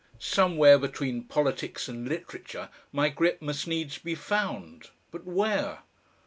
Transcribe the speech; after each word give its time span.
Somewhere 0.17 0.79
between 0.79 1.25
politics 1.25 1.87
and 1.87 2.09
literature 2.09 2.69
my 2.91 3.09
grip 3.09 3.39
must 3.39 3.67
needs 3.67 3.99
be 3.99 4.15
found, 4.15 4.89
but 5.11 5.25
where? 5.27 5.83